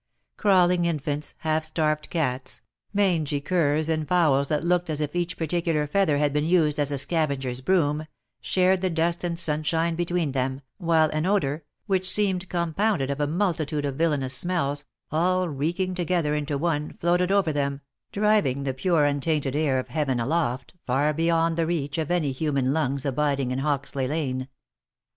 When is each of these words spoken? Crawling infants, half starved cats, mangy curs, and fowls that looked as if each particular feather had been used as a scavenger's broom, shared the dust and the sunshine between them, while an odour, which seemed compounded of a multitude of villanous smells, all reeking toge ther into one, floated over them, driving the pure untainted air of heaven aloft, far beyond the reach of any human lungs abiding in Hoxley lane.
Crawling 0.35 0.85
infants, 0.85 1.35
half 1.41 1.63
starved 1.63 2.09
cats, 2.09 2.61
mangy 2.91 3.39
curs, 3.39 3.87
and 3.87 4.07
fowls 4.07 4.47
that 4.47 4.63
looked 4.63 4.89
as 4.89 4.99
if 4.99 5.15
each 5.15 5.37
particular 5.37 5.85
feather 5.85 6.17
had 6.17 6.33
been 6.33 6.43
used 6.43 6.79
as 6.79 6.91
a 6.91 6.97
scavenger's 6.97 7.61
broom, 7.61 8.07
shared 8.41 8.81
the 8.81 8.89
dust 8.89 9.23
and 9.23 9.37
the 9.37 9.39
sunshine 9.41 9.93
between 9.93 10.31
them, 10.31 10.61
while 10.79 11.11
an 11.11 11.27
odour, 11.27 11.61
which 11.85 12.09
seemed 12.09 12.49
compounded 12.49 13.11
of 13.11 13.19
a 13.19 13.27
multitude 13.27 13.85
of 13.85 13.95
villanous 13.97 14.33
smells, 14.33 14.85
all 15.11 15.47
reeking 15.47 15.93
toge 15.93 16.23
ther 16.23 16.33
into 16.33 16.57
one, 16.57 16.93
floated 16.93 17.31
over 17.31 17.53
them, 17.53 17.79
driving 18.11 18.63
the 18.63 18.73
pure 18.73 19.05
untainted 19.05 19.55
air 19.55 19.77
of 19.77 19.89
heaven 19.89 20.19
aloft, 20.19 20.73
far 20.83 21.13
beyond 21.13 21.57
the 21.57 21.67
reach 21.67 21.99
of 21.99 22.09
any 22.09 22.31
human 22.31 22.73
lungs 22.73 23.05
abiding 23.05 23.51
in 23.51 23.59
Hoxley 23.59 24.07
lane. 24.07 24.47